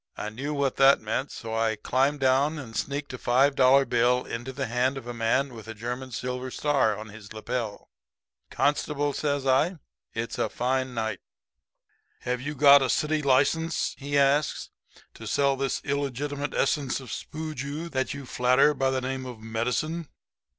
[0.17, 4.25] I knew what that meant; so I climbed down and sneaked a five dollar bill
[4.25, 7.87] into the hand of a man with a German silver star on his lapel.
[7.87, 7.89] [Illustration:
[8.49, 11.21] "I commenced selling the bitters on Main Street."] "'Constable,' says I, 'it's a fine night.'
[12.21, 14.71] "'Have you got a city license,' he asks,
[15.13, 20.07] 'to sell this illegitimate essence of spooju that you flatter by the name of medicine?'